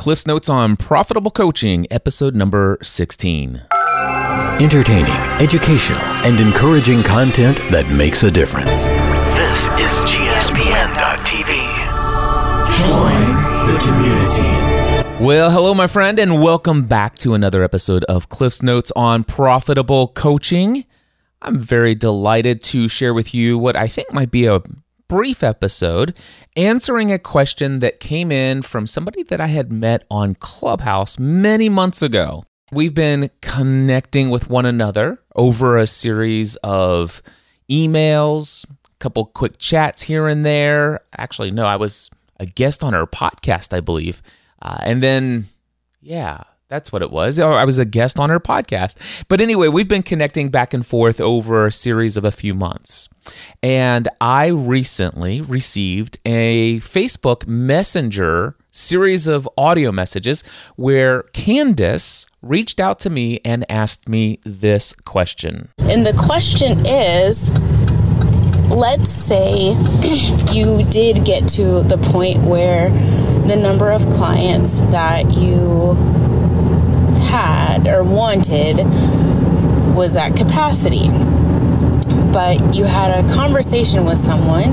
[0.00, 3.64] Cliff's Notes on Profitable Coaching, episode number 16.
[4.58, 8.86] Entertaining, educational, and encouraging content that makes a difference.
[9.36, 11.52] This is GSPN.TV.
[12.80, 13.26] Join
[13.66, 15.22] the community.
[15.22, 20.08] Well, hello, my friend, and welcome back to another episode of Cliff's Notes on Profitable
[20.08, 20.86] Coaching.
[21.42, 24.62] I'm very delighted to share with you what I think might be a
[25.10, 26.16] brief episode
[26.56, 31.68] answering a question that came in from somebody that I had met on Clubhouse many
[31.68, 32.44] months ago.
[32.70, 37.22] We've been connecting with one another over a series of
[37.68, 41.00] emails, a couple quick chats here and there.
[41.18, 44.22] Actually, no, I was a guest on her podcast, I believe.
[44.62, 45.46] Uh, and then,
[46.00, 47.38] yeah, that's what it was.
[47.38, 48.94] I was a guest on her podcast.
[49.28, 53.08] But anyway, we've been connecting back and forth over a series of a few months.
[53.62, 60.44] And I recently received a Facebook Messenger series of audio messages
[60.76, 65.68] where Candace reached out to me and asked me this question.
[65.78, 67.50] And the question is
[68.70, 69.70] let's say
[70.52, 72.90] you did get to the point where
[73.48, 75.96] the number of clients that you
[77.30, 78.78] had or wanted
[79.94, 81.08] was at capacity.
[82.32, 84.72] But you had a conversation with someone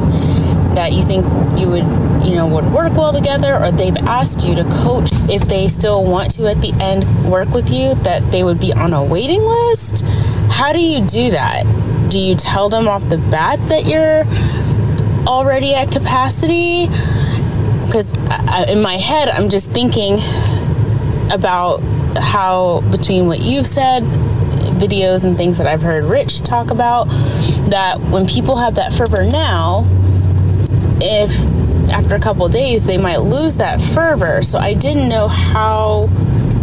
[0.76, 1.26] that you think
[1.60, 1.86] you would,
[2.24, 6.04] you know, would work well together, or they've asked you to coach if they still
[6.04, 9.42] want to at the end work with you, that they would be on a waiting
[9.42, 10.06] list.
[10.50, 11.66] How do you do that?
[12.10, 14.24] Do you tell them off the bat that you're
[15.28, 16.88] already at capacity?
[17.86, 18.14] Because
[18.70, 20.20] in my head, I'm just thinking
[21.32, 21.82] about
[22.16, 24.04] how between what you've said
[24.78, 27.06] videos and things that I've heard Rich talk about
[27.70, 29.86] that when people have that fervor now
[31.02, 31.32] if
[31.90, 34.44] after a couple days they might lose that fervor.
[34.44, 36.10] So I didn't know how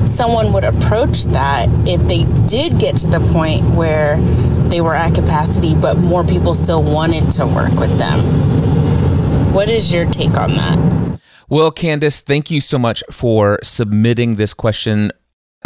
[0.06, 4.20] someone would approach that if they did get to the point where
[4.68, 9.52] they were at capacity but more people still wanted to work with them.
[9.52, 11.20] What is your take on that?
[11.48, 15.12] Well, Candace, thank you so much for submitting this question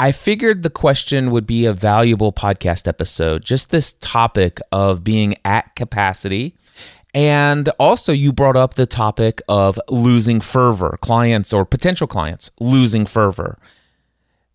[0.01, 5.35] I figured the question would be a valuable podcast episode, just this topic of being
[5.45, 6.55] at capacity.
[7.15, 13.07] And also, you brought up the topic of losing fervor, clients or potential clients losing
[13.07, 13.59] fervor.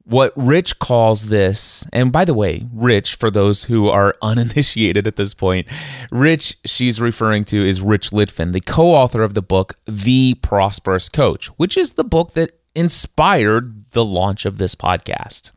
[0.05, 5.17] What Rich calls this, and by the way, Rich, for those who are uninitiated at
[5.17, 5.67] this point,
[6.09, 11.09] Rich, she's referring to is Rich Litvin, the co author of the book, The Prosperous
[11.09, 15.51] Coach, which is the book that inspired the launch of this podcast.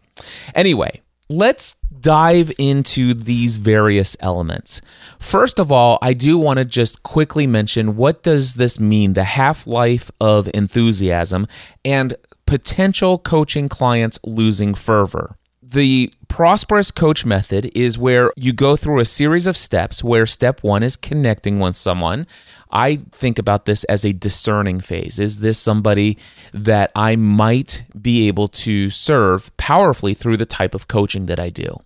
[0.55, 4.81] Anyway, let's dive into these various elements.
[5.19, 9.25] First of all, I do want to just quickly mention what does this mean, the
[9.25, 11.47] half-life of enthusiasm
[11.85, 12.15] and
[12.47, 15.37] potential coaching clients losing fervor.
[15.69, 20.63] The prosperous coach method is where you go through a series of steps where step
[20.63, 22.29] 1 is connecting with someone.
[22.71, 25.19] I think about this as a discerning phase.
[25.19, 26.19] Is this somebody
[26.53, 31.49] that I might be able to serve powerfully through the type of coaching that I
[31.49, 31.81] do?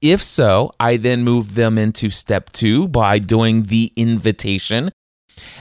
[0.00, 4.92] If so, I then move them into step two by doing the invitation.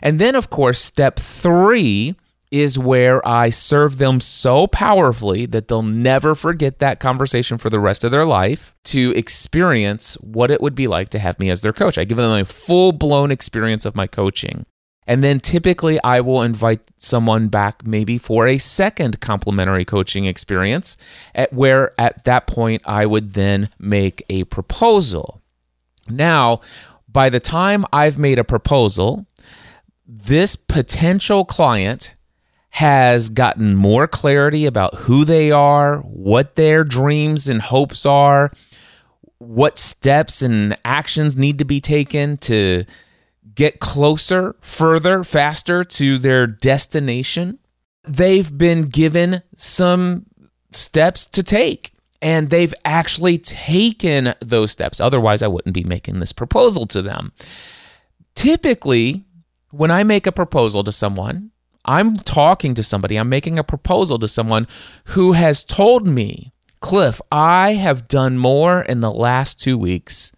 [0.03, 2.15] And then, of course, step three
[2.53, 7.79] is where I serve them so powerfully that they'll never forget that conversation for the
[7.79, 11.61] rest of their life to experience what it would be like to have me as
[11.61, 11.97] their coach.
[11.97, 14.67] I give them a full blown experience of my coaching.
[15.07, 20.95] And then typically I will invite someone back maybe for a second complimentary coaching experience
[21.33, 25.41] at where at that point I would then make a proposal.
[26.07, 26.61] Now,
[27.07, 29.25] by the time I've made a proposal,
[30.05, 32.13] this potential client
[32.73, 38.51] has gotten more clarity about who they are, what their dreams and hopes are,
[39.37, 42.83] what steps and actions need to be taken to
[43.53, 47.59] get closer, further, faster to their destination.
[48.05, 50.25] They've been given some
[50.71, 51.93] steps to take
[52.23, 54.99] and they've actually taken those steps.
[54.99, 57.33] Otherwise, I wouldn't be making this proposal to them.
[58.33, 59.25] Typically,
[59.69, 61.51] when I make a proposal to someone,
[61.85, 64.67] I'm talking to somebody, I'm making a proposal to someone
[65.05, 70.31] who has told me, Cliff, I have done more in the last two weeks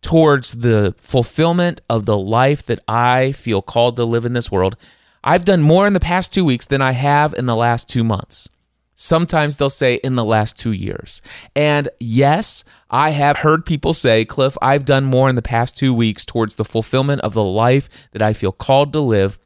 [0.00, 4.76] towards the fulfillment of the life that I feel called to live in this world.
[5.24, 8.04] I've done more in the past two weeks than I have in the last two
[8.04, 8.48] months.
[8.94, 11.22] Sometimes they'll say in the last two years.
[11.54, 15.94] And yes, I have heard people say, Cliff, I've done more in the past two
[15.94, 19.38] weeks towards the fulfillment of the life that I feel called to live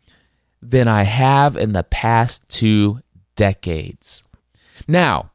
[0.63, 3.01] than I have in the past two
[3.35, 4.25] decades.
[4.87, 5.33] Now,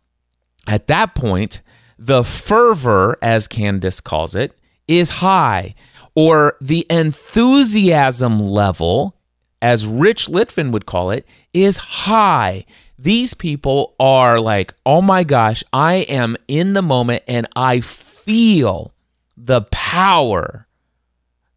[0.66, 1.62] at that point,
[2.00, 4.58] the fervor, as Candace calls it,
[4.88, 5.76] is high,
[6.16, 9.16] or the enthusiasm level,
[9.62, 12.66] as Rich Litvin would call it, is high.
[12.98, 18.94] These people are like, oh my gosh, I am in the moment and I feel
[19.36, 20.68] the power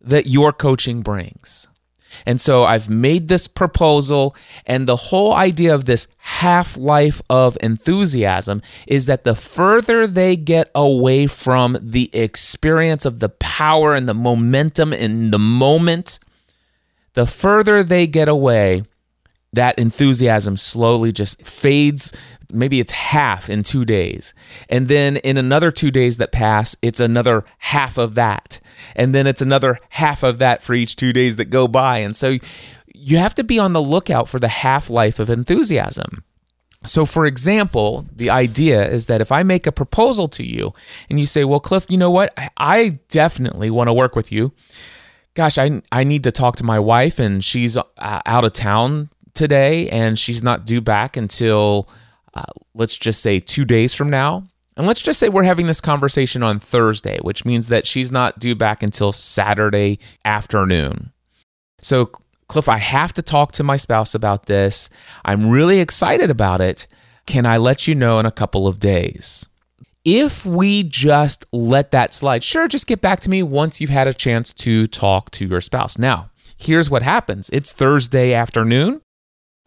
[0.00, 1.68] that your coaching brings.
[2.26, 4.34] And so I've made this proposal,
[4.66, 10.36] and the whole idea of this half life of enthusiasm is that the further they
[10.36, 16.18] get away from the experience of the power and the momentum in the moment,
[17.14, 18.82] the further they get away,
[19.52, 22.12] that enthusiasm slowly just fades.
[22.52, 24.34] Maybe it's half in two days.
[24.68, 28.60] And then in another two days that pass, it's another half of that.
[28.96, 31.98] And then it's another half of that for each two days that go by.
[31.98, 32.38] And so
[32.94, 36.24] you have to be on the lookout for the half life of enthusiasm.
[36.84, 40.72] So, for example, the idea is that if I make a proposal to you
[41.10, 42.32] and you say, Well, Cliff, you know what?
[42.56, 44.52] I definitely want to work with you.
[45.34, 49.10] Gosh, I, I need to talk to my wife and she's uh, out of town
[49.34, 51.88] today and she's not due back until
[52.34, 52.42] uh,
[52.74, 54.44] let's just say two days from now.
[54.76, 58.38] And let's just say we're having this conversation on Thursday, which means that she's not
[58.38, 61.12] due back until Saturday afternoon.
[61.80, 62.06] So,
[62.48, 64.88] Cliff, I have to talk to my spouse about this.
[65.24, 66.86] I'm really excited about it.
[67.26, 69.46] Can I let you know in a couple of days?
[70.04, 74.08] If we just let that slide, sure, just get back to me once you've had
[74.08, 75.98] a chance to talk to your spouse.
[75.98, 79.02] Now, here's what happens it's Thursday afternoon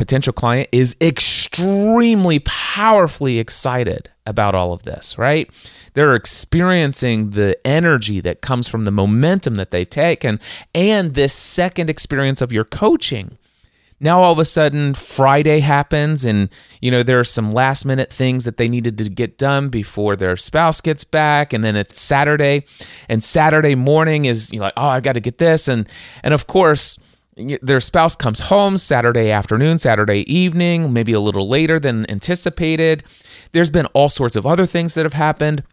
[0.04, 5.50] potential client is extremely powerfully excited about all of this, right?
[5.94, 10.42] They're experiencing the energy that comes from the momentum that they take and
[10.76, 13.38] and this second experience of your coaching.
[14.02, 16.50] Now all of a sudden Friday happens and
[16.82, 20.18] you know there are some last minute things that they needed to get done before
[20.18, 22.66] their spouse gets back and then it's Saturday
[23.08, 25.88] and Saturday morning is you know, like oh I got to get this and
[26.24, 27.00] and of course
[27.35, 33.03] their spouse comes home Saturday afternoon, Saturday evening, maybe a little later than anticipated.
[33.51, 35.63] There's been all sorts of other things that have happened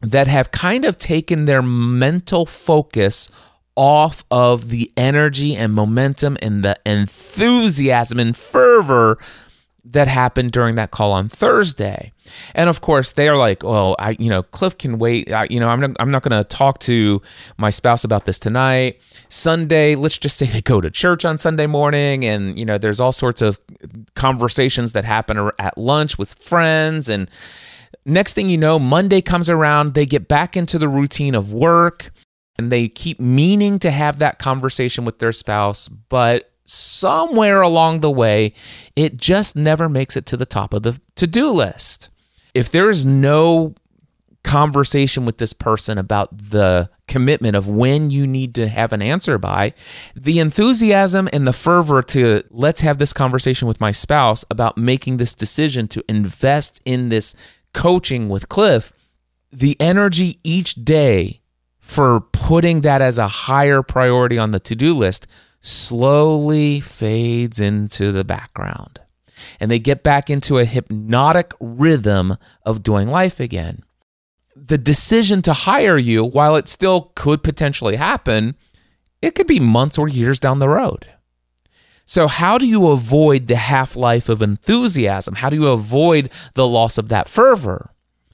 [0.00, 3.30] that have kind of taken their mental focus
[3.76, 9.18] off of the energy and momentum and the enthusiasm and fervor
[9.84, 12.12] that happened during that call on Thursday.
[12.54, 15.32] And of course, they are like, "Well, I, you know, Cliff can wait.
[15.32, 17.22] I, you know, I'm not, I'm not going to talk to
[17.56, 19.00] my spouse about this tonight.
[19.28, 23.00] Sunday, let's just say they go to church on Sunday morning, and you know, there's
[23.00, 23.58] all sorts of
[24.14, 27.30] conversations that happen at lunch with friends, and
[28.04, 32.10] next thing you know, Monday comes around, they get back into the routine of work."
[32.58, 38.10] And they keep meaning to have that conversation with their spouse, but somewhere along the
[38.10, 38.52] way,
[38.96, 42.10] it just never makes it to the top of the to do list.
[42.54, 43.74] If there's no
[44.42, 49.36] conversation with this person about the commitment of when you need to have an answer
[49.36, 49.74] by,
[50.14, 55.16] the enthusiasm and the fervor to let's have this conversation with my spouse about making
[55.16, 57.34] this decision to invest in this
[57.74, 58.92] coaching with Cliff,
[59.52, 61.40] the energy each day
[61.80, 65.26] for putting that as a higher priority on the to do list
[65.60, 69.00] slowly fades into the background.
[69.58, 73.82] And they get back into a hypnotic rhythm of doing life again.
[74.54, 78.56] The decision to hire you, while it still could potentially happen,
[79.22, 81.06] it could be months or years down the road.
[82.04, 85.36] So, how do you avoid the half life of enthusiasm?
[85.36, 87.92] How do you avoid the loss of that fervor?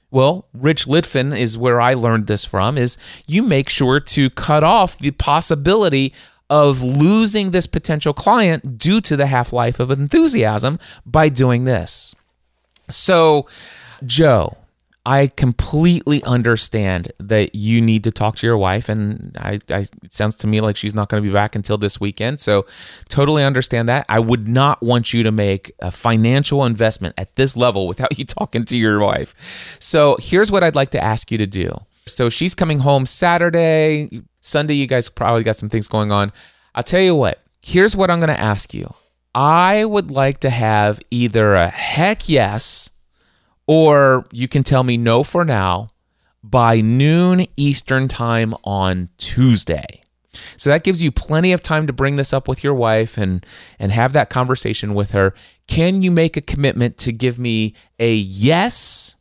[0.09, 4.63] Well, Rich Litvin is where I learned this from is you make sure to cut
[4.63, 6.13] off the possibility
[6.49, 12.15] of losing this potential client due to the half life of enthusiasm by doing this.
[12.89, 13.47] So,
[14.05, 14.57] Joe,
[15.07, 20.11] I completely understand that you need to talk to your wife, and I, I, it
[20.11, 22.41] sounds to me like she's not going to be back until this weekend.
[22.41, 22.65] So,
[23.07, 24.05] totally understand that.
[24.09, 28.25] I would not want you to make a financial investment at this level without you
[28.25, 29.33] talking to your wife.
[29.79, 31.71] So, here's what I'd like to ask you to do.
[32.05, 34.23] So, she's coming home Saturday.
[34.47, 36.31] Sunday, you guys probably got some things going on.
[36.73, 38.93] I'll tell you what, here's what I'm going to ask you.
[39.35, 42.91] I would like to have either a heck yes
[43.67, 45.89] or you can tell me no for now
[46.43, 50.01] by noon Eastern time on Tuesday.
[50.55, 53.45] So that gives you plenty of time to bring this up with your wife and
[53.79, 55.33] and have that conversation with her.
[55.67, 59.17] Can you make a commitment to give me a yes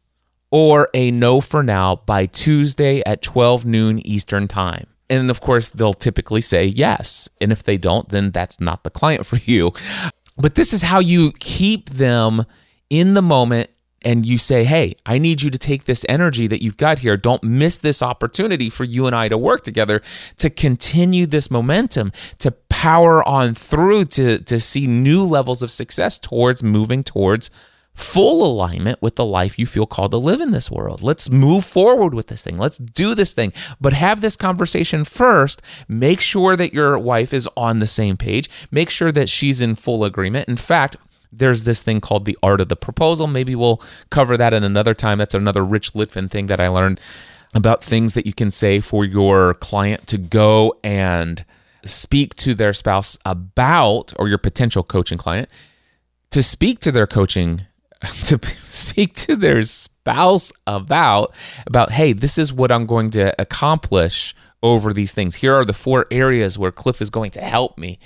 [0.51, 4.87] or a no for now by Tuesday at 12 noon Eastern time?
[5.09, 7.29] And of course, they'll typically say yes.
[7.41, 9.73] And if they don't, then that's not the client for you.
[10.37, 12.45] But this is how you keep them
[12.91, 13.71] in the moment
[14.03, 17.17] and you say, Hey, I need you to take this energy that you've got here.
[17.17, 20.03] Don't miss this opportunity for you and I to work together
[20.39, 26.19] to continue this momentum, to power on through to, to see new levels of success
[26.19, 27.51] towards moving towards
[27.97, 31.03] full alignment with the life you feel called to live in this world.
[31.03, 32.59] Let's move forward with this thing.
[32.59, 33.53] Let's do this thing.
[33.81, 35.63] But have this conversation first.
[35.89, 38.51] Make sure that your wife is on the same page.
[38.71, 40.49] Make sure that she's in full agreement.
[40.49, 40.97] In fact,
[41.33, 43.27] there's this thing called the art of the proposal.
[43.27, 45.19] Maybe we'll cover that in another time.
[45.19, 47.01] That's another Rich Litvin thing that I learned
[47.55, 51.45] about things that you can say for your client to go and
[51.85, 55.49] speak to their spouse about, or your potential coaching client,
[56.31, 57.66] to speak to their coaching
[58.25, 61.35] to speak to their spouse about
[61.67, 65.37] about hey this is what i'm going to accomplish over these things.
[65.37, 67.99] Here are the four areas where cliff is going to help me.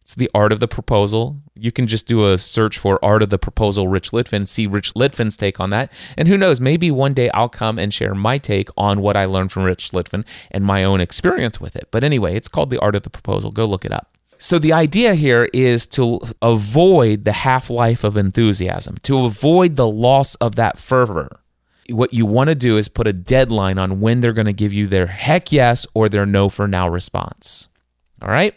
[0.00, 1.42] It's the art of the proposal.
[1.54, 4.94] You can just do a search for art of the proposal rich litvin see rich
[4.94, 5.92] litvin's take on that.
[6.16, 9.24] And who knows maybe one day i'll come and share my take on what i
[9.24, 11.88] learned from rich litvin and my own experience with it.
[11.90, 13.50] But anyway it's called the art of the proposal.
[13.50, 18.16] Go look it up so the idea here is to avoid the half life of
[18.16, 21.40] enthusiasm, to avoid the loss of that fervor.
[21.88, 24.72] What you want to do is put a deadline on when they're going to give
[24.72, 27.68] you their heck yes or their no for now response.
[28.20, 28.54] All right?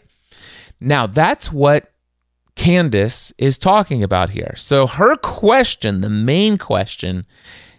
[0.80, 1.92] Now, that's what
[2.56, 4.54] Candace is talking about here.
[4.56, 7.26] So her question, the main question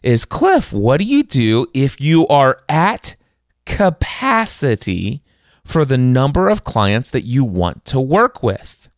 [0.01, 3.15] is Cliff, what do you do if you are at
[3.65, 5.22] capacity
[5.71, 8.89] for the number of clients that you want to work with.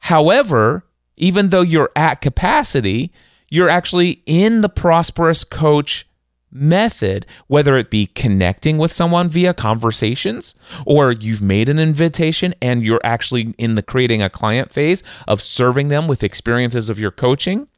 [0.00, 0.84] However,
[1.16, 3.12] even though you're at capacity,
[3.50, 6.08] you're actually in the prosperous coach
[6.50, 12.82] method, whether it be connecting with someone via conversations or you've made an invitation and
[12.82, 17.12] you're actually in the creating a client phase of serving them with experiences of your
[17.12, 17.68] coaching.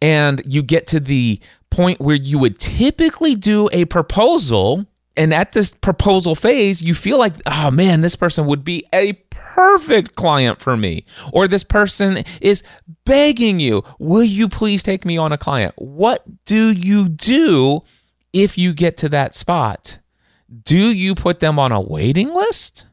[0.00, 1.40] And you get to the
[1.70, 7.18] point where you would typically do a proposal and at this proposal phase, you feel
[7.18, 11.04] like, oh man, this person would be a perfect client for me.
[11.32, 12.62] Or this person is
[13.04, 15.74] begging you, will you please take me on a client?
[15.76, 17.82] What do you do
[18.32, 19.98] if you get to that spot?
[20.64, 22.86] Do you put them on a waiting list?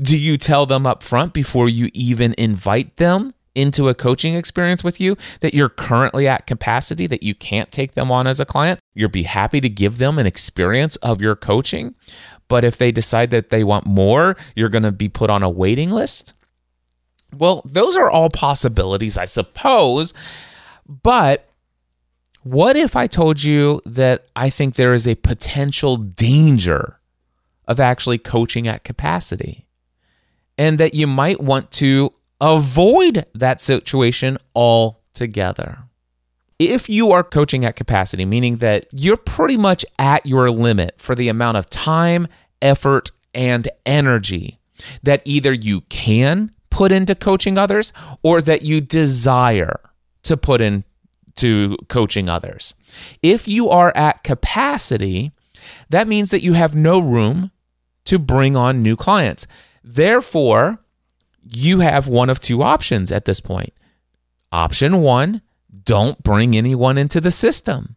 [0.00, 4.82] Do you tell them up front before you even invite them into a coaching experience
[4.82, 8.44] with you that you're currently at capacity that you can't take them on as a
[8.44, 11.94] client, you'll be happy to give them an experience of your coaching.
[12.48, 15.50] But if they decide that they want more, you're going to be put on a
[15.50, 16.34] waiting list.
[17.32, 20.12] Well, those are all possibilities, I suppose.
[20.86, 21.48] But
[22.42, 27.00] what if I told you that I think there is a potential danger
[27.66, 29.66] of actually coaching at capacity?
[30.56, 35.84] And that you might want to avoid that situation altogether.
[36.58, 41.14] If you are coaching at capacity, meaning that you're pretty much at your limit for
[41.14, 42.28] the amount of time,
[42.62, 44.58] effort, and energy
[45.02, 49.78] that either you can put into coaching others or that you desire
[50.22, 52.74] to put into coaching others.
[53.22, 55.32] If you are at capacity,
[55.90, 57.50] that means that you have no room
[58.04, 59.46] to bring on new clients.
[59.82, 60.78] Therefore,
[61.44, 63.72] you have one of two options at this point.
[64.52, 65.42] Option one,
[65.84, 67.96] don't bring anyone into the system.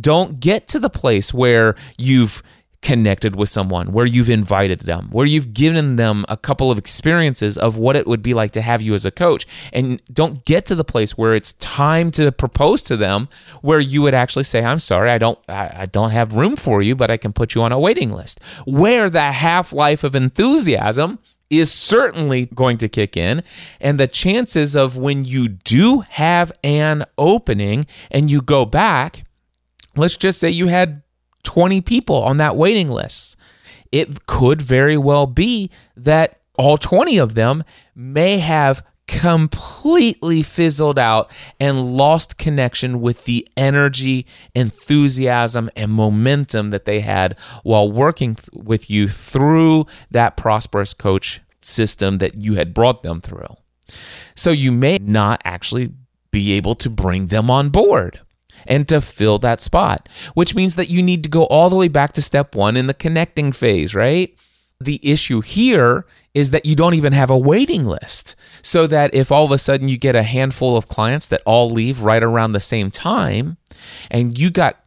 [0.00, 2.42] Don't get to the place where you've
[2.82, 7.58] connected with someone, where you've invited them, where you've given them a couple of experiences
[7.58, 9.46] of what it would be like to have you as a coach.
[9.72, 13.28] And don't get to the place where it's time to propose to them
[13.60, 16.94] where you would actually say, I'm sorry, I don't I, don't have room for you,
[16.94, 18.40] but I can put you on a waiting list.
[18.66, 21.18] Where the half-life of enthusiasm
[21.50, 23.42] is certainly going to kick in.
[23.80, 29.24] And the chances of when you do have an opening and you go back,
[29.96, 31.02] let's just say you had
[31.44, 33.36] 20 people on that waiting list.
[33.92, 37.62] It could very well be that all 20 of them
[37.94, 46.84] may have completely fizzled out and lost connection with the energy, enthusiasm, and momentum that
[46.84, 52.74] they had while working th- with you through that prosperous coach system that you had
[52.74, 53.56] brought them through.
[54.34, 55.92] So you may not actually
[56.30, 58.20] be able to bring them on board
[58.66, 61.88] and to fill that spot, which means that you need to go all the way
[61.88, 64.34] back to step one in the connecting phase, right?
[64.80, 66.04] The issue here
[66.36, 68.36] is that you don't even have a waiting list.
[68.60, 71.70] So that if all of a sudden you get a handful of clients that all
[71.70, 73.56] leave right around the same time,
[74.10, 74.78] and you got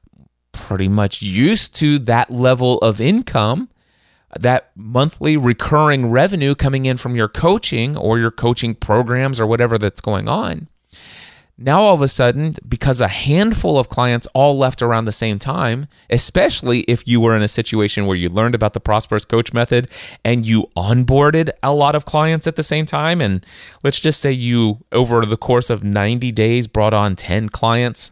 [0.52, 3.68] pretty much used to that level of income,
[4.40, 9.80] that monthly recurring revenue coming in from your coaching or your coaching programs or whatever
[9.80, 10.68] that's going on,
[11.62, 15.40] Now, all of a sudden, because a handful of clients all left around the same
[15.40, 19.52] time, especially if you were in a situation where you learned about the Prosperous Coach
[19.52, 19.90] method
[20.24, 23.46] and you onboarded a lot of clients at the same time, and
[23.84, 28.12] let's just say you, over the course of 90 days, brought on 10 clients,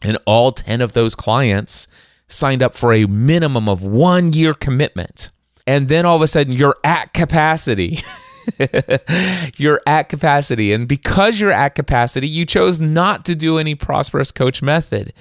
[0.00, 1.88] and all 10 of those clients
[2.28, 5.30] signed up for a minimum of one year commitment.
[5.66, 7.98] And then all of a sudden, you're at capacity.
[9.56, 10.72] you're at capacity.
[10.72, 15.12] And because you're at capacity, you chose not to do any prosperous coach method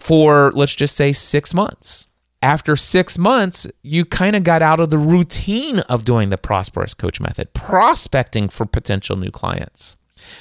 [0.00, 2.06] for, let's just say, six months.
[2.42, 6.92] After six months, you kind of got out of the routine of doing the prosperous
[6.92, 9.96] coach method, prospecting for potential new clients.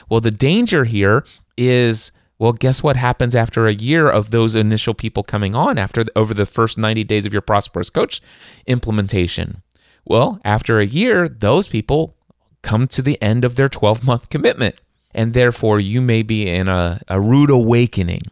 [0.09, 1.23] Well, the danger here
[1.57, 6.03] is well, guess what happens after a year of those initial people coming on after
[6.13, 8.21] over the first 90 days of your prosperous coach
[8.67, 9.61] implementation?
[10.03, 12.17] Well, after a year, those people
[12.63, 14.75] come to the end of their 12 month commitment.
[15.13, 18.23] And therefore, you may be in a, a rude awakening.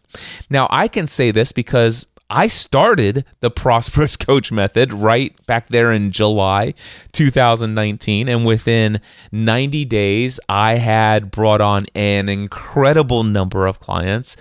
[0.49, 5.91] Now, I can say this because I started the Prosperous Coach Method right back there
[5.91, 6.73] in July
[7.11, 8.27] 2019.
[8.27, 14.37] And within 90 days, I had brought on an incredible number of clients.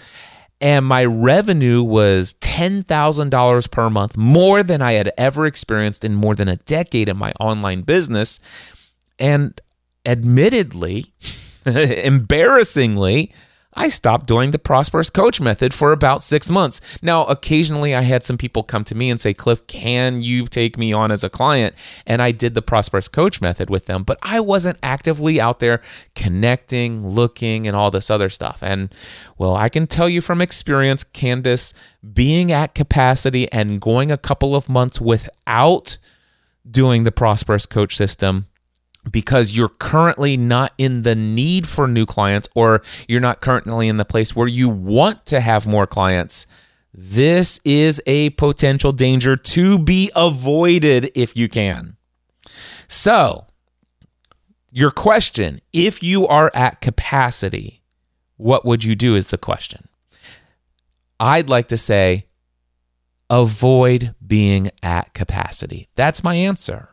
[0.63, 6.35] And my revenue was $10,000 per month, more than I had ever experienced in more
[6.35, 8.41] than a decade in my online business.
[9.19, 9.59] And
[10.05, 11.13] admittedly,
[11.67, 13.33] embarrassingly,
[13.73, 16.81] I stopped doing the Prosperous Coach method for about six months.
[17.03, 20.77] Now, occasionally I had some people come to me and say, Cliff, can you take
[20.77, 21.77] me on as a client?
[22.05, 25.81] And I did the Prosperous Coach method with them, but I wasn't actively out there
[26.17, 28.61] connecting, looking, and all this other stuff.
[28.61, 28.93] And
[29.39, 31.73] well, I can tell you from experience, Candace,
[32.13, 35.97] being at capacity and going a couple of months without
[36.69, 38.47] doing the Prosperous Coach system
[39.11, 43.97] because you're currently not in the need for new clients or you're not currently in
[43.97, 46.47] the place where you want to have more clients,
[46.93, 51.97] this is a potential danger to be avoided if you can.
[52.89, 53.47] So,
[54.71, 57.83] your question if you are at capacity,
[58.37, 59.15] what would you do?
[59.15, 59.89] Is the question.
[61.19, 62.27] I'd like to say,
[63.29, 65.89] avoid being at capacity.
[65.95, 66.90] That's my answer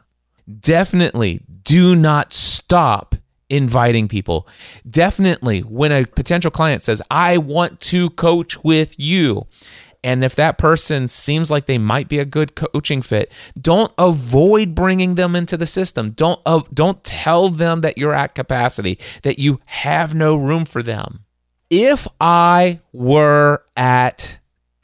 [0.60, 3.16] definitely do not stop
[3.50, 4.48] inviting people.
[4.90, 9.48] Definitely, when a potential client says, I want to coach with you,
[10.04, 14.76] and if that person seems like they might be a good coaching fit, don't avoid
[14.76, 16.12] bringing them into the system.
[16.12, 20.84] Don't uh, don't tell them that you're at capacity, that you have no room for
[20.84, 21.26] them.
[21.70, 24.38] If I were at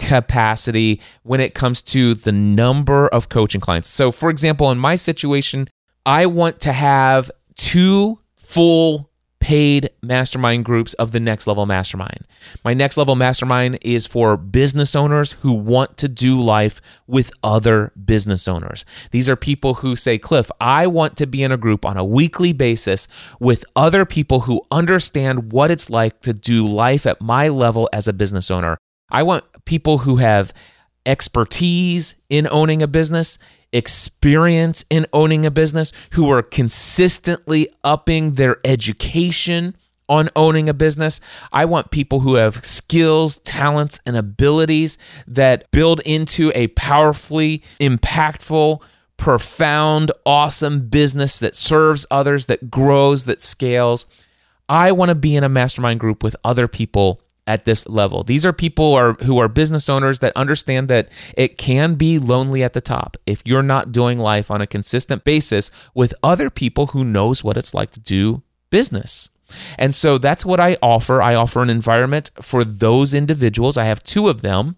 [0.04, 3.90] capacity when it comes to the number of coaching clients.
[3.90, 5.70] So, for example, in my situation,
[6.06, 12.26] I want to have two full paid mastermind groups of the next level mastermind.
[12.64, 17.92] My next level mastermind is for business owners who want to do life with other
[18.06, 18.86] business owners.
[19.12, 22.06] These are people who say, Cliff, I want to be in a group on a
[22.06, 23.06] weekly basis
[23.38, 28.08] with other people who understand what it's like to do life at my level as
[28.08, 28.78] a business owner.
[29.14, 30.54] I want people who have
[31.06, 33.38] expertise in owning a business,
[33.72, 39.76] experience in owning a business, who are consistently upping their education
[40.10, 41.20] on owning a business.
[41.52, 44.98] I want people who have skills, talents, and abilities
[45.28, 48.82] that build into a powerfully impactful,
[49.18, 54.06] profound, awesome business that serves others, that grows, that scales.
[54.68, 58.24] I want to be in a mastermind group with other people at this level.
[58.24, 62.64] These are people are, who are business owners that understand that it can be lonely
[62.64, 66.88] at the top if you're not doing life on a consistent basis with other people
[66.88, 69.30] who knows what it's like to do business.
[69.78, 71.22] And so that's what I offer.
[71.22, 73.78] I offer an environment for those individuals.
[73.78, 74.78] I have two of them.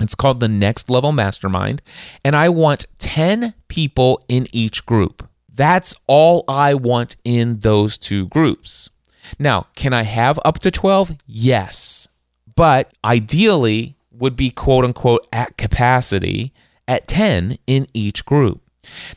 [0.00, 1.82] It's called the Next Level Mastermind,
[2.24, 5.28] and I want 10 people in each group.
[5.52, 8.90] That's all I want in those two groups.
[9.38, 11.16] Now, can I have up to 12?
[11.26, 12.08] Yes.
[12.54, 16.52] But ideally would be quote unquote at capacity
[16.86, 18.62] at 10 in each group.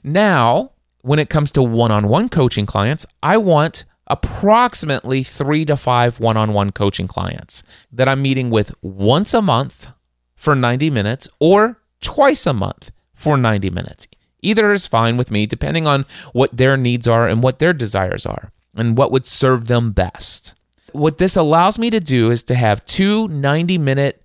[0.04, 5.78] Now, when it comes to one on one coaching clients, I want approximately three to
[5.78, 9.88] five one on one coaching clients that I'm meeting with once a month
[10.36, 14.08] for 90 minutes or twice a month for 90 minutes.
[14.42, 18.26] Either is fine with me, depending on what their needs are and what their desires
[18.26, 20.56] are and what would serve them best.
[20.92, 24.24] What this allows me to do is to have two 90 minute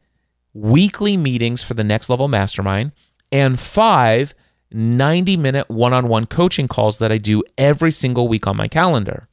[0.53, 2.93] weekly meetings for the next level mastermind
[3.31, 4.35] and five
[4.73, 8.69] 90 minute one on one coaching calls that I do every single week on my
[8.69, 9.29] calendar.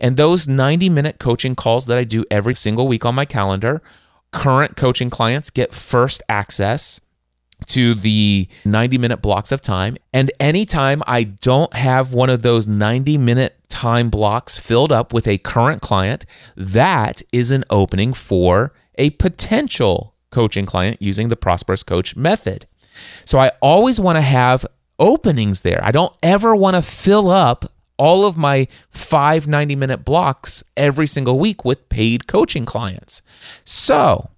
[0.00, 3.82] And those 90 minute coaching calls that I do every single week on my calendar,
[4.32, 7.00] current coaching clients get first access
[7.66, 9.96] to the 90 minute blocks of time.
[10.12, 15.26] And anytime I don't have one of those 90 minute time blocks filled up with
[15.26, 21.82] a current client, that is an opening for a potential coaching client using the Prosperous
[21.82, 22.66] Coach method.
[23.24, 24.66] So I always want to have
[24.98, 25.80] openings there.
[25.82, 31.06] I don't ever want to fill up all of my five 90 minute blocks every
[31.06, 33.22] single week with paid coaching clients.
[33.64, 34.30] So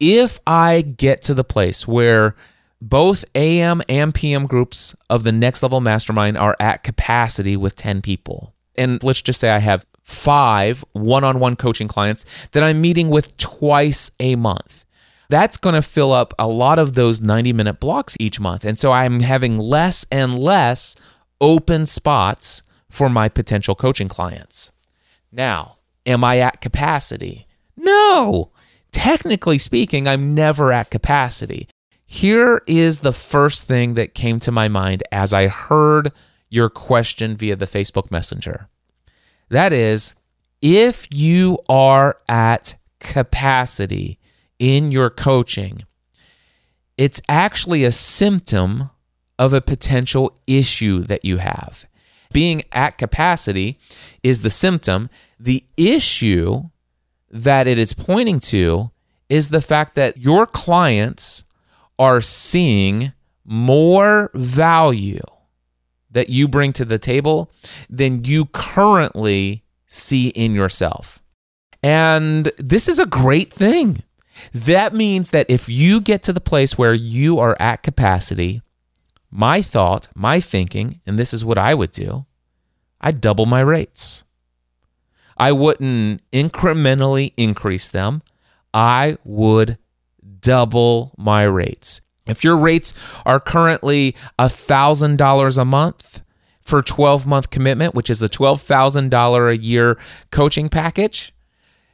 [0.00, 2.34] if I get to the place where
[2.80, 8.02] both AM and PM groups of the next level mastermind are at capacity with 10
[8.02, 12.80] people, and let's just say I have five one on one coaching clients that I'm
[12.80, 14.84] meeting with twice a month.
[15.30, 18.64] That's going to fill up a lot of those 90 minute blocks each month.
[18.64, 20.94] And so I'm having less and less
[21.40, 24.70] open spots for my potential coaching clients.
[25.32, 27.46] Now, am I at capacity?
[27.76, 28.52] No
[28.94, 31.68] technically speaking, I'm never at capacity.
[32.06, 36.12] Here is the first thing that came to my mind as I heard
[36.48, 38.68] your question via the Facebook Messenger.
[39.50, 40.14] That is,
[40.62, 44.18] if you are at capacity
[44.58, 45.82] in your coaching,
[46.96, 48.90] it's actually a symptom
[49.38, 51.86] of a potential issue that you have.
[52.32, 53.78] Being at capacity
[54.22, 55.10] is the symptom.
[55.38, 56.70] The issue
[57.34, 58.90] that it is pointing to
[59.28, 61.42] is the fact that your clients
[61.98, 63.12] are seeing
[63.44, 65.20] more value
[66.10, 67.50] that you bring to the table
[67.90, 71.20] than you currently see in yourself.
[71.82, 74.04] And this is a great thing.
[74.52, 78.62] That means that if you get to the place where you are at capacity,
[79.30, 82.26] my thought, my thinking, and this is what I would do,
[83.00, 84.24] I'd double my rates.
[85.36, 88.22] I wouldn't incrementally increase them.
[88.72, 89.78] I would
[90.40, 92.00] double my rates.
[92.26, 92.94] If your rates
[93.26, 96.22] are currently $1,000 a month
[96.62, 99.98] for 12 month commitment, which is a $12,000 a year
[100.30, 101.34] coaching package,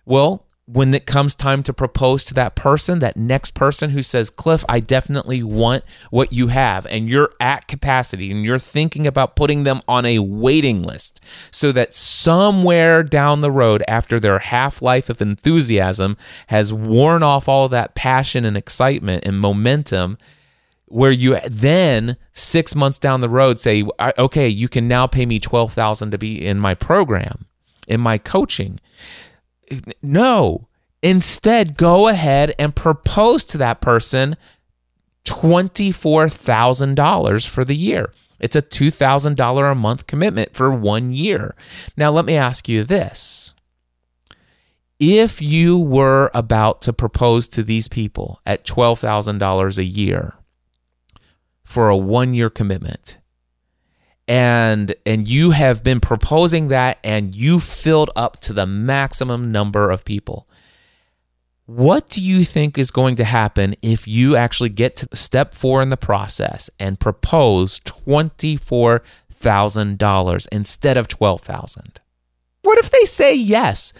[0.05, 4.30] well, when it comes time to propose to that person, that next person who says,
[4.30, 9.35] Cliff, I definitely want what you have, and you're at capacity and you're thinking about
[9.35, 14.80] putting them on a waiting list so that somewhere down the road, after their half
[14.80, 16.16] life of enthusiasm
[16.48, 20.18] has worn off all that passion and excitement and momentum,
[20.87, 23.85] where you then six months down the road say,
[24.18, 27.46] okay, you can now pay me 12000 to be in my program,
[27.88, 28.78] in my coaching
[30.02, 30.68] no.
[31.02, 34.37] Instead, go ahead and propose to that person
[35.24, 38.12] $24,000 for the year.
[38.38, 41.54] It's a $2,000 a month commitment for one year.
[41.96, 43.54] Now, let me ask you this.
[44.98, 50.35] If you were about to propose to these people at $12,000 a year
[51.64, 53.16] for a one year commitment,
[54.30, 59.90] and and you have been proposing that and you filled up to the maximum number
[59.90, 60.46] of people.
[61.66, 65.82] What do you think is going to happen if you actually get to step 4
[65.82, 72.00] in the process and propose $24,000 instead of 12,000
[72.62, 73.92] what if they say yes?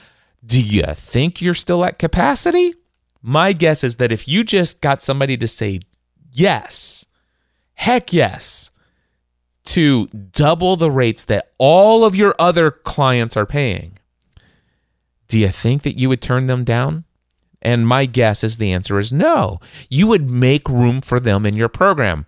[0.47, 2.75] Do you think you're still at capacity?
[3.23, 5.81] My guess is that if you just got somebody to say
[6.33, 7.07] yes
[7.75, 8.71] heck yes
[9.65, 13.99] to double the rates that all of your other clients are paying,
[15.29, 17.05] do you think that you would turn them down?
[17.63, 19.61] And my guess is the answer is no.
[19.89, 22.27] You would make room for them in your program.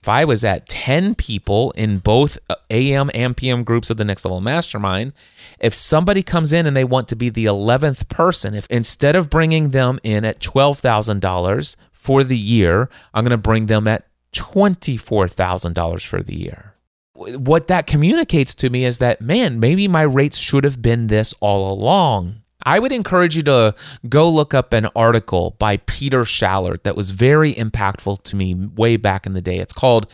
[0.00, 4.04] If I was at 10 people in both uh, AM and PM groups of the
[4.04, 5.12] Next Level Mastermind,
[5.58, 9.28] if somebody comes in and they want to be the 11th person, if instead of
[9.28, 16.04] bringing them in at $12,000 for the year, I'm going to bring them at $24,000
[16.04, 16.74] for the year
[17.18, 21.34] what that communicates to me is that, man, maybe my rates should have been this
[21.40, 22.42] all along.
[22.64, 23.74] I would encourage you to
[24.08, 28.96] go look up an article by Peter Shallard that was very impactful to me way
[28.96, 29.58] back in the day.
[29.58, 30.10] It's called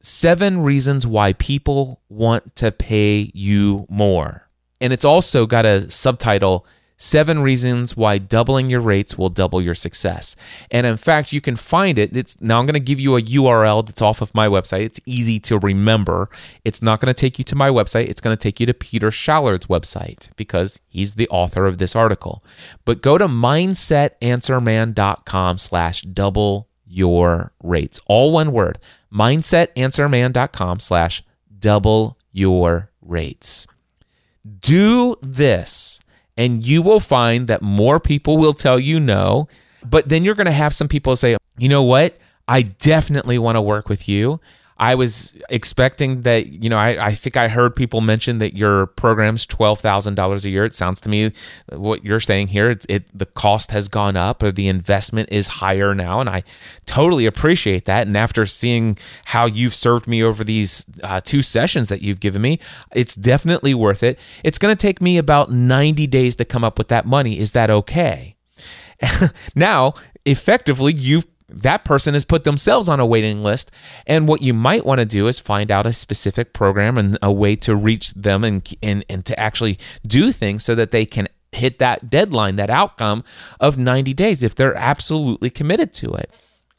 [0.00, 4.48] Seven Reasons Why People Want to Pay You More.
[4.80, 6.66] And it's also got a subtitle
[7.02, 10.36] Seven reasons why doubling your rates will double your success.
[10.70, 12.14] And in fact, you can find it.
[12.14, 14.82] It's now I'm going to give you a URL that's off of my website.
[14.82, 16.28] It's easy to remember.
[16.62, 18.08] It's not going to take you to my website.
[18.08, 21.96] It's going to take you to Peter Shallard's website because he's the author of this
[21.96, 22.44] article.
[22.84, 27.98] But go to mindsetanswerman.com slash double your rates.
[28.08, 28.78] All one word.
[29.10, 31.22] Mindsetanswerman.com slash
[31.58, 33.66] double your rates.
[34.60, 36.02] Do this,
[36.40, 39.46] and you will find that more people will tell you no.
[39.84, 42.16] But then you're going to have some people say, you know what?
[42.48, 44.40] I definitely want to work with you.
[44.80, 48.86] I was expecting that, you know, I, I think I heard people mention that your
[48.86, 50.64] program's $12,000 a year.
[50.64, 51.32] It sounds to me
[51.68, 55.48] what you're saying here, it, it, the cost has gone up or the investment is
[55.48, 56.20] higher now.
[56.20, 56.44] And I
[56.86, 58.06] totally appreciate that.
[58.06, 62.40] And after seeing how you've served me over these uh, two sessions that you've given
[62.40, 62.58] me,
[62.94, 64.18] it's definitely worth it.
[64.42, 67.38] It's going to take me about 90 days to come up with that money.
[67.38, 68.34] Is that okay?
[69.54, 69.92] now,
[70.24, 73.70] effectively, you've that person has put themselves on a waiting list.
[74.06, 77.32] And what you might want to do is find out a specific program and a
[77.32, 81.28] way to reach them and, and, and to actually do things so that they can
[81.52, 83.24] hit that deadline, that outcome
[83.58, 86.30] of 90 days if they're absolutely committed to it.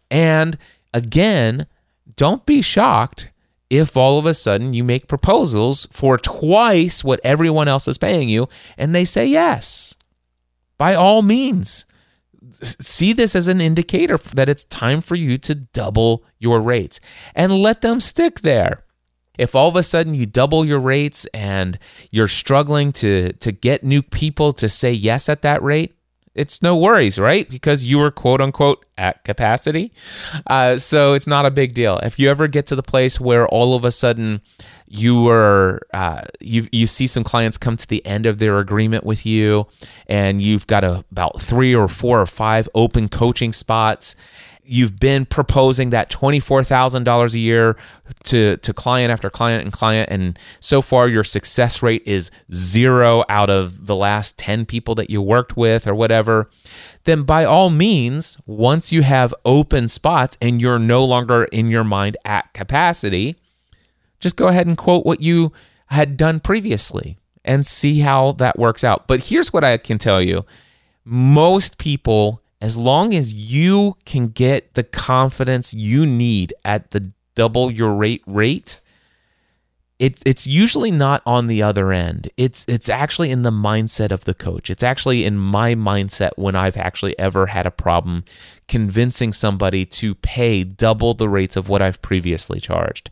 [0.10, 0.57] And
[0.93, 1.67] again,
[2.15, 3.29] don't be shocked
[3.69, 8.27] if all of a sudden you make proposals for twice what everyone else is paying
[8.27, 9.95] you and they say yes.
[10.77, 11.86] By all means,
[12.51, 16.99] see this as an indicator that it's time for you to double your rates
[17.36, 18.84] and let them stick there.
[19.38, 21.80] If all of a sudden you double your rates and
[22.12, 25.93] you're struggling to to get new people to say yes at that rate,
[26.33, 27.49] it's no worries, right?
[27.49, 29.91] Because you were quote unquote at capacity.
[30.47, 31.97] Uh, so it's not a big deal.
[31.99, 34.41] If you ever get to the place where all of a sudden
[34.87, 39.03] you are uh, you you see some clients come to the end of their agreement
[39.03, 39.67] with you,
[40.07, 44.15] and you've got a, about three or four or five open coaching spots.
[44.63, 47.78] You've been proposing that twenty four thousand dollars a year
[48.26, 53.24] to to client after client and client, and so far your success rate is zero
[53.28, 56.50] out of the last ten people that you worked with or whatever.
[57.04, 61.84] Then by all means, once you have open spots and you're no longer in your
[61.84, 63.36] mind at capacity
[64.21, 65.52] just go ahead and quote what you
[65.88, 69.08] had done previously and see how that works out.
[69.08, 70.45] But here's what I can tell you
[71.04, 77.71] most people, as long as you can get the confidence you need at the double
[77.71, 78.82] your rate rate,
[80.00, 82.30] it, it's usually not on the other end.
[82.38, 84.69] It's it's actually in the mindset of the coach.
[84.69, 88.24] It's actually in my mindset when I've actually ever had a problem
[88.67, 93.12] convincing somebody to pay double the rates of what I've previously charged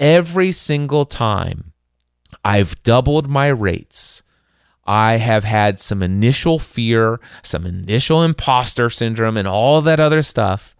[0.00, 1.72] every single time
[2.44, 4.22] I've doubled my rates,
[4.86, 10.74] I have had some initial fear, some initial imposter syndrome, and all that other stuff.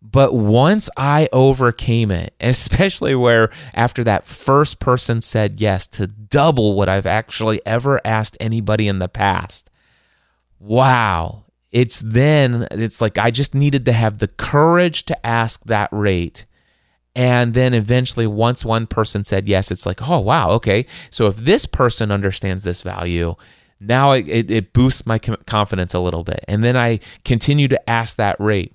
[0.00, 6.74] But once I overcame it, especially where after that first person said yes to double
[6.74, 9.70] what I've actually ever asked anybody in the past,
[10.58, 15.88] wow, it's then, it's like I just needed to have the courage to ask that
[15.90, 16.46] rate
[17.14, 20.86] and then eventually, once one person said yes, it's like, oh, wow, okay.
[21.10, 23.36] So if this person understands this value,
[23.78, 26.44] now it, it, it boosts my confidence a little bit.
[26.48, 28.74] And then I continue to ask that rate.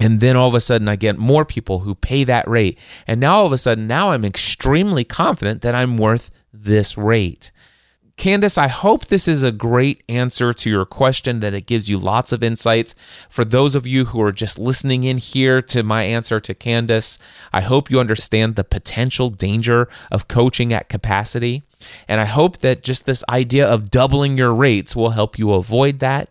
[0.00, 2.78] And then all of a sudden, I get more people who pay that rate.
[3.06, 7.50] And now all of a sudden, now I'm extremely confident that I'm worth this rate.
[8.18, 11.98] Candace, I hope this is a great answer to your question, that it gives you
[11.98, 12.96] lots of insights.
[13.30, 17.20] For those of you who are just listening in here to my answer to Candace,
[17.52, 21.62] I hope you understand the potential danger of coaching at capacity.
[22.08, 26.00] And I hope that just this idea of doubling your rates will help you avoid
[26.00, 26.28] that.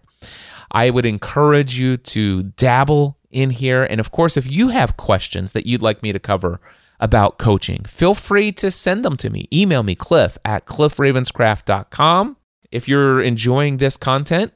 [0.70, 3.86] I would encourage you to dabble in here.
[3.86, 6.60] And of course, if you have questions that you'd like me to cover,
[7.00, 9.48] about coaching, feel free to send them to me.
[9.54, 12.38] Email me, cliff at cliffravenscraft.com.
[12.72, 14.54] If you're enjoying this content,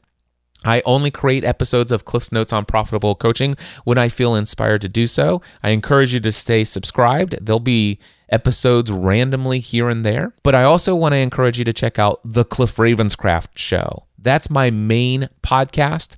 [0.64, 4.90] I only create episodes of Cliff's Notes on Profitable Coaching when I feel inspired to
[4.90, 5.42] do so.
[5.64, 7.38] I encourage you to stay subscribed.
[7.42, 8.00] There'll be
[8.30, 10.34] episodes randomly here and there.
[10.44, 14.06] But I also want to encourage you to check out The Cliff Ravenscraft Show.
[14.18, 16.18] That's my main podcast.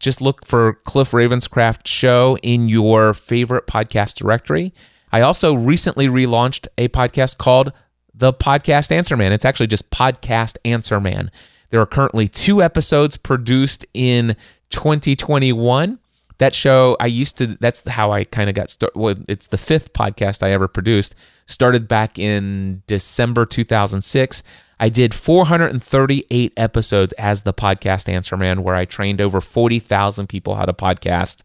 [0.00, 4.74] Just look for Cliff Ravenscraft Show in your favorite podcast directory.
[5.12, 7.72] I also recently relaunched a podcast called
[8.14, 9.32] The Podcast Answer Man.
[9.32, 11.30] It's actually just Podcast Answer Man.
[11.70, 14.36] There are currently two episodes produced in
[14.70, 15.98] 2021.
[16.38, 18.98] That show, I used to, that's how I kind of got started.
[18.98, 21.14] Well, it's the fifth podcast I ever produced.
[21.46, 24.42] Started back in December 2006.
[24.78, 30.54] I did 438 episodes as the podcast answer man, where I trained over 40,000 people
[30.56, 31.42] how to podcast.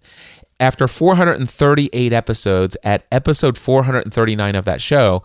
[0.61, 5.23] After 438 episodes, at episode 439 of that show,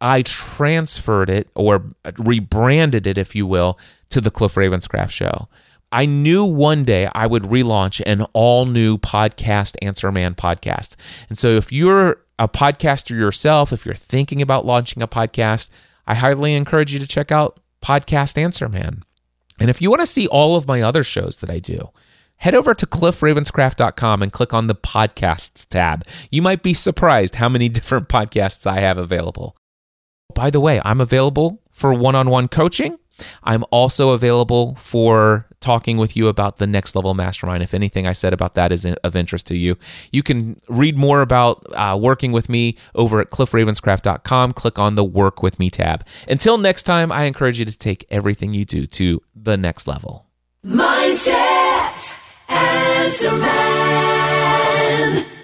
[0.00, 5.46] I transferred it or rebranded it, if you will, to the Cliff Ravenscraft Show.
[5.92, 10.96] I knew one day I would relaunch an all new podcast, Answer Man podcast.
[11.28, 15.68] And so if you're a podcaster yourself, if you're thinking about launching a podcast,
[16.06, 19.02] I highly encourage you to check out Podcast Answer Man.
[19.60, 21.90] And if you want to see all of my other shows that I do,
[22.38, 26.04] head over to cliffravenscraft.com and click on the podcasts tab.
[26.30, 29.56] You might be surprised how many different podcasts I have available.
[30.34, 32.98] By the way, I'm available for one on one coaching.
[33.42, 37.62] I'm also available for talking with you about the next level mastermind.
[37.62, 39.76] If anything I said about that is of interest to you,
[40.12, 44.52] you can read more about uh, working with me over at cliffravenscraft.com.
[44.52, 46.06] Click on the Work With Me tab.
[46.28, 50.26] Until next time, I encourage you to take everything you do to the next level.
[50.64, 50.97] Mindset
[52.58, 55.37] Answer Man.